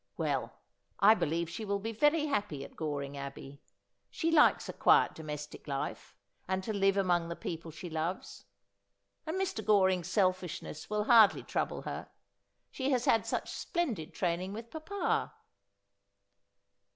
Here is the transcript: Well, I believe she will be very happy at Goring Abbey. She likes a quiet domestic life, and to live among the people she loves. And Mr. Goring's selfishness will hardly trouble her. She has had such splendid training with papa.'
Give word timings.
Well, 0.17 0.53
I 0.99 1.13
believe 1.13 1.47
she 1.47 1.63
will 1.63 1.77
be 1.77 1.91
very 1.91 2.25
happy 2.25 2.65
at 2.65 2.75
Goring 2.75 3.15
Abbey. 3.15 3.61
She 4.09 4.31
likes 4.31 4.67
a 4.67 4.73
quiet 4.73 5.13
domestic 5.13 5.67
life, 5.67 6.15
and 6.47 6.63
to 6.63 6.73
live 6.73 6.97
among 6.97 7.29
the 7.29 7.35
people 7.35 7.69
she 7.69 7.87
loves. 7.87 8.45
And 9.27 9.39
Mr. 9.39 9.63
Goring's 9.63 10.07
selfishness 10.09 10.89
will 10.89 11.03
hardly 11.03 11.43
trouble 11.43 11.83
her. 11.83 12.09
She 12.71 12.89
has 12.89 13.05
had 13.05 13.27
such 13.27 13.51
splendid 13.51 14.11
training 14.11 14.53
with 14.53 14.71
papa.' 14.71 15.35